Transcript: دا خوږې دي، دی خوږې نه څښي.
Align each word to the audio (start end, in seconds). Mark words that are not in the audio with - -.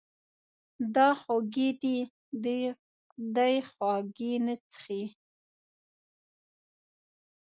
دا 0.95 1.07
خوږې 1.21 1.69
دي، 2.43 2.59
دی 3.35 3.55
خوږې 3.71 4.33
نه 4.45 4.55
څښي. 4.69 5.03